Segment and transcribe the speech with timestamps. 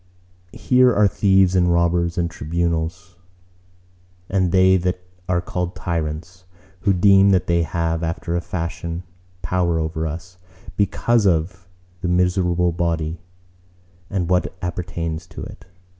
[0.53, 3.17] Here are thieves and robbers and tribunals:
[4.29, 6.45] and they that are called tyrants,
[6.79, 9.03] who deem that they have after a fashion
[9.43, 10.39] power over us,
[10.75, 11.67] because of
[12.01, 13.21] the miserable body
[14.09, 15.65] and what appertains to it.